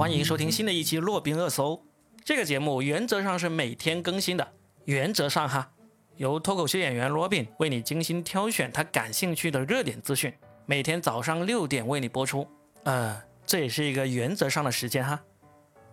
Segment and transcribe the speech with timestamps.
[0.00, 1.74] 欢迎收听新的一期《洛宾热搜》。
[2.24, 4.52] 这个节目原则上是每天更新的，
[4.86, 5.70] 原则上哈，
[6.16, 10.32] 由脱口秀演员罗宾为你精心挑选他感兴趣的热点资讯，
[10.64, 12.48] 每天早上六点为你播出。
[12.84, 15.20] 呃，这也是一个原则上的时间哈。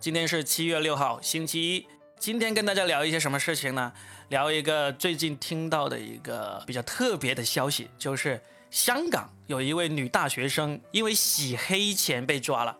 [0.00, 1.86] 今天是七月六号，星期一。
[2.18, 3.92] 今天跟大家聊一些什么事情呢？
[4.30, 8.40] 聊一个最近听到的一个比较特别的消息，就是
[8.70, 12.74] 香港有一位女大学生因为洗黑钱被抓了。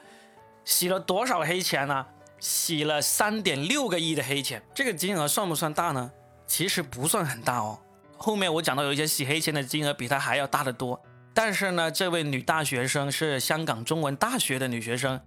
[0.69, 2.05] 洗了多少黑钱呢？
[2.39, 6.13] 洗了三点六个亿的黑钱，这个金额算不算大呢？
[6.47, 7.79] 其实不算很大哦。
[8.19, 11.01] 后面我讲到有一些洗黑钱的金额比他还要大得多。
[11.33, 15.19] 但是呢，这位女大学生是香港中文大学的女学生。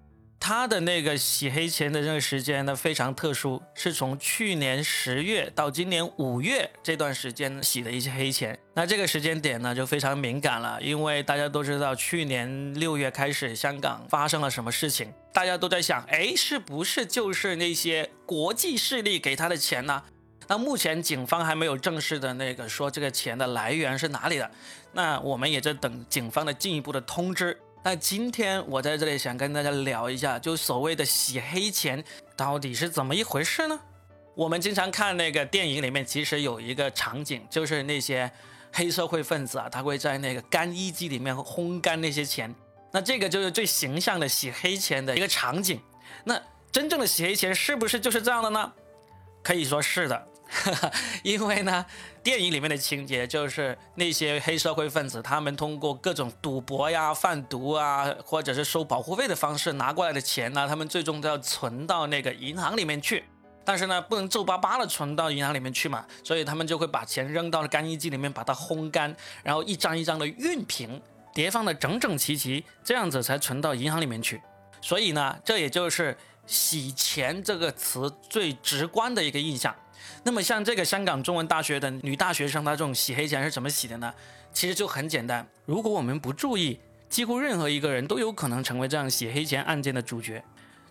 [0.44, 8.58] 他的那个洗黑钱的这个时间呢，非常特殊，是从去年十月到今年五月这段时间洗的一些黑钱。
[8.74, 20.02] 那这个时间点呢，就非常敏感了，因为大家都知道，去年六月开始香港发生了什么事情，大家都在想，哎，是不是就是那些国际势力给他的钱呢？
[20.48, 24.50] 那目前警方还没有正式的那个说这个钱的来源是哪里的，
[24.94, 27.56] 那我们也在等警方的进一步的通知。
[27.84, 32.04] 那今天我在这里想跟大家聊一下，就所谓的洗黑钱
[32.36, 33.80] 到底是怎么一回事呢？
[34.36, 38.32] 我们经常看那个电影里面，其实有一个场景，就是那些
[38.72, 42.54] 黑社会分子啊，他会在那个干衣机里面烘干那些钱。
[42.92, 45.82] 那这个就是最形象的洗黑钱的一个场景。
[46.24, 46.40] 那
[46.72, 48.72] 真正的洗黑钱是不是就是这样的呢？
[49.42, 50.28] 可以说是的。
[51.24, 51.86] 因为呢，
[52.22, 63.24] 电影里面的情节就是那些黑社会分子，他们通过各种赌博呀、贩毒啊，或者是收保护费的方式拿过来的钱呢，他们最终都要存到那个银行里面去。
[63.64, 71.00] 但是呢，不能皱巴巴的存到银行里面去嘛，所以他们就会把钱扔到了干衣机里面，把它烘干，然后一张一张的熨平，
[71.34, 74.42] 叠放的整整齐齐，这样子才存到银行里面去。
[74.82, 76.18] 所以呢，这也就是
[76.52, 79.74] 洗钱这个词最直观的一个印象。
[80.24, 84.14] 那么像这个香港中文大学的女大学生，她这种洗黑钱是怎么洗的呢？
[84.52, 90.44] 其实就很简单，如果我们不注意，几乎任何一个人都有可能成为这样洗黑钱案件的主角。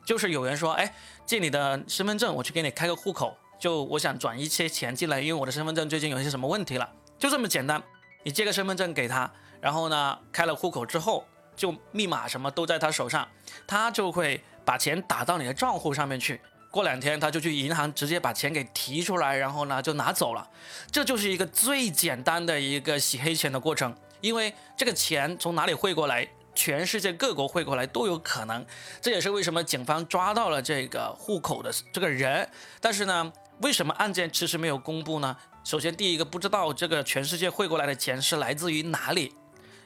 [0.03, 0.94] 就是有人说，哎，
[1.26, 7.82] 借你的身份证，我去给你开个户口，就我想转一些钱进来，因为我的身份证最近有一些什么问题了，就这么简单。
[8.22, 13.28] 你借个身份证给他，然后呢，开了户口之后，就密码什么都在他手上，
[13.66, 16.41] 他就会把钱打到你的账户上面去。
[16.71, 20.48] 过两天他就去银行直接把钱给提出来，然后呢就拿走了，
[20.93, 23.93] 这就是一个最简单的一个洗黑钱的过程。
[24.21, 28.65] 因为这个钱从哪里汇过来，全世界各国汇过来都有可能。
[29.00, 32.48] 这也是为什么警方抓到了这个户口的这个人，
[32.81, 33.32] 但是呢，
[33.62, 35.37] 为什么案件迟迟没有公布呢？
[35.65, 39.34] 首先，第一个不知道这个全世界汇过来的钱是来自于哪里，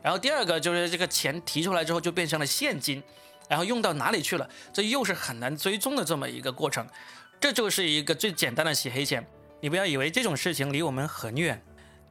[0.03, 3.03] 然后第二个就是这个钱提出来之后就变成了现金。
[3.49, 4.49] 然后用到哪里去了？
[4.72, 6.87] 这又是很难追踪的这么一个过程，
[7.41, 9.27] 这就是一个最简单的洗黑钱。
[9.60, 11.62] 你不要以为这种事情离我们很远，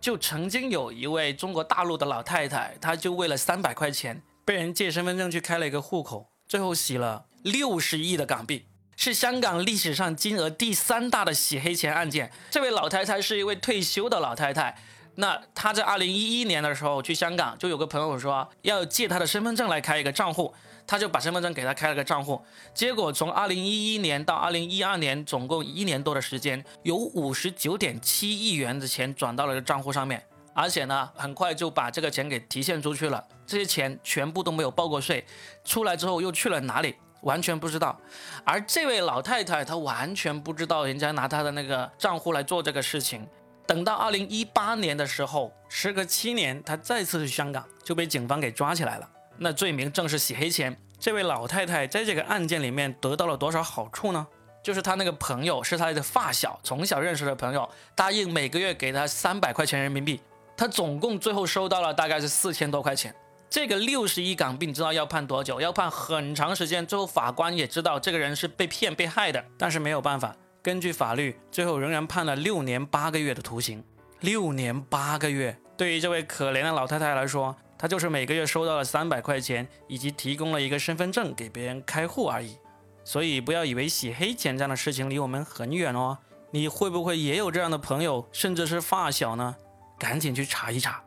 [0.01, 8.65] 就曾经有一位中国大陆的老太太，她就为了三百块钱被人借身份证去开了一个户口，最后洗了六十亿的港币，
[8.95, 12.31] 是香港历史上金额第三大的洗黑钱案件。
[12.49, 14.75] 这位老太太是一位退休的老太太。
[15.15, 20.51] 那她在二零一一年的时候去香港，就有个朋友说要借他的身份证来开一个账户，
[20.85, 22.41] 他就把身份证给他开了个账户。
[22.73, 30.23] 结果从二零一一年到二零一二年，总共一年多的时间，有五十九点七亿元的钱转到了账户上面，
[30.53, 33.25] 而且呢，很快就把这个钱给提现出去了。
[33.45, 35.25] 这些钱全部都没有报过税，
[35.63, 37.99] 出来之后又去了哪里，完全不知道。
[38.43, 43.27] 而这位老太太她完全不知道人家拿她的那个账户来做这个事情。
[43.65, 49.09] 等到二零一八年的时候，时隔七年，她再次去香港就被警方给抓起来了。
[49.37, 50.77] 那罪名正是洗黑钱。
[50.99, 54.25] 这位老太太在这个案件里面得到了多少好处呢？
[54.63, 60.21] 就是她那个朋友是她的发小，从小认识的朋友，答应每个月给她三百块钱人民币。
[60.55, 63.13] 她总共最后收到了大概是四千多块钱。
[63.49, 65.59] 这个六十亿港币，你知道要判多久？
[65.59, 66.85] 要判很长时间。
[66.87, 70.35] 最后法官也知道这个人是被骗被害的，但是没有办法。
[70.61, 73.83] 根据法律，最后仍然判了六年八个月的徒刑。
[74.21, 82.57] 六年八个月，对于这位可怜的老太太来说，他就是每个月收到了三百块钱，以及提供了一个身份证给别人开户而已。
[83.03, 86.17] 所以不要以为洗黑钱这样的事情离我们很远哦。
[86.51, 89.55] 你会不会也有这样的朋友，甚至是发小呢？
[89.99, 91.03] 赶紧去查一查。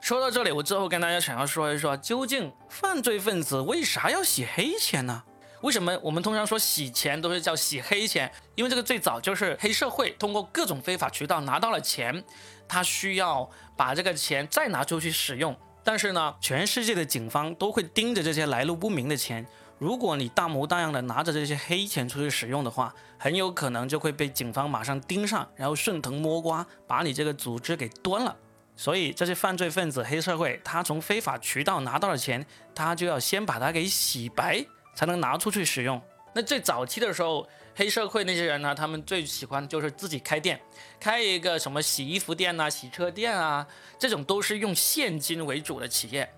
[0.00, 5.22] 说到这里，我最后跟大家想要说一说，究竟犯罪分子为啥要洗黑钱呢？
[5.62, 8.30] 为什么我们通常说洗钱都是叫洗黑钱？
[8.56, 12.24] 因为这个最早就是黑社会通过各种非法渠道拿到了钱，
[12.66, 15.56] 他需要把这个钱再拿出去使用。
[15.84, 19.46] 但是呢，全世界的警方都会盯着这些来路不明的钱。
[19.78, 28.36] 如果你大模大样的拿着这些黑钱出去使用的话，很有可能就会被警方马上盯上，然后顺藤摸瓜把你这个组织给端了。
[28.76, 34.64] 所以这些犯罪分子、黑社会，他从非法渠道拿到的钱，他就要先把它给洗白，
[34.94, 36.00] 才能拿出去使用。
[36.32, 40.60] 那最早期的时候，黑社会那些人呢，他们最喜欢就是自己开店，
[41.00, 43.66] 开一个什么洗衣服店呐、洗车店啊，
[43.98, 46.30] 这种都是用现金为主的企业。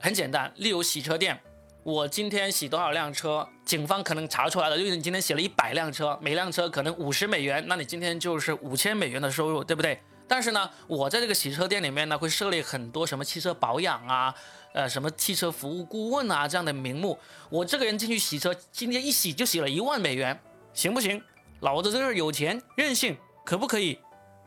[0.00, 1.40] 很简单，例如洗车店，
[1.84, 10.00] 我今天洗多少辆车，警方可能查出来了，因为你今天洗了一百辆车，每辆车可能五十美元，那你今天就是五千美元的收入，对不对？
[10.26, 14.34] 但是呢，我在这个洗车店里面呢，会设立很多什么汽车保养啊，
[14.72, 17.18] 呃，什么汽车服务顾问啊这样的名目。
[17.48, 20.40] 我这个人进去洗车，今天一洗就洗了一万美元，
[20.72, 21.22] 行不行？
[21.60, 23.98] 老子这是有钱任性，可不可以？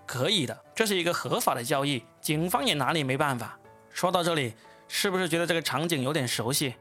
[0.05, 3.57] 可以的，这是一个合法的交易，警方也拿你没办法。
[3.91, 4.53] 说到这里，
[4.87, 6.75] 是不是觉得这个场景有点熟悉？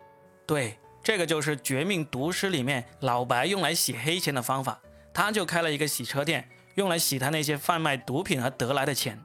[0.47, 4.81] 对，这个就是《绝命毒师》里面老白用来洗黑钱的方法，
[5.12, 6.49] 他就开了一个洗车店。
[6.77, 9.23] 用来洗他那些贩卖毒品而得来的钱，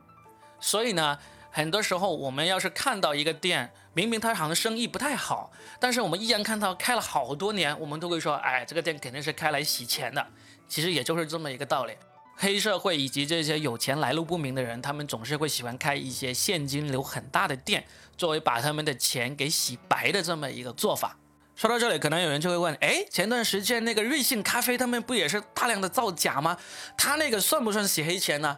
[0.60, 1.18] 所以呢，
[1.50, 10.23] 很多时候我们要是看到一个店，明明他好像生意不太好，但是我们依然看到开了好多年，我们都会说，哎，这个店肯定是开来洗钱的。
[10.67, 11.94] 其实也就是这么一个道理。
[12.38, 17.83] 黑社会以及这些有钱来路不明的人，他们总是会喜欢开一些现金流很大的店，
[18.15, 21.17] 作为把他们的钱给洗白的这么一个做法。
[21.55, 26.55] 说到这里，可能有人就会问：哎，前段时间那个瑞幸咖啡，他们不也是大量的造假吗？
[26.95, 28.55] 他那个算不算洗黑钱呢？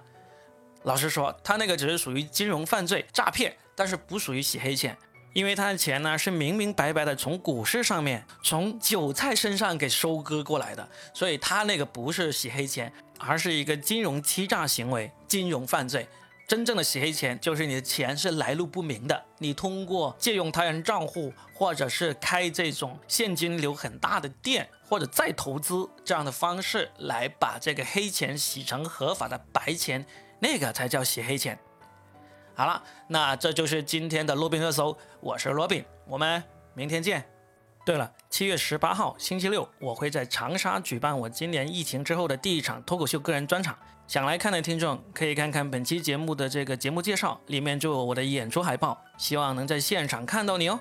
[0.84, 4.98] 老实说，他那个只是属于金融犯罪诈骗，但是不属于洗黑钱，
[5.40, 16.06] 因为他的钱呢是明明白白的从股市上面、从韭菜身上给收割过来的，所以他那个不是洗黑钱，而是一个金融欺诈行为、金融犯罪。
[16.46, 30.06] 真正的洗黑钱就是你的钱是来路不明的，你通过借用他人账户，或者是开这种现金流很大的店，或者再投资这样的方式来把这个黑钱洗成合法的白钱，
[30.40, 31.58] 那个才叫洗黑钱。
[32.60, 37.24] 好了，那这就是今天的罗宾热搜，我是罗宾，我们明天见。
[37.86, 43.80] 对了，七月十八号星期六，我会在长沙举办我今年疫情之后的第一场脱口秀个人专场。
[44.08, 50.78] 想来看的听众可以看看本期节目的这个节目介绍，里面就有我的演出海报，希望能在现场看到你哦。